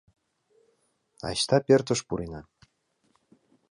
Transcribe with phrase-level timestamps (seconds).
[1.27, 2.41] Айста, пӧртыш пурена...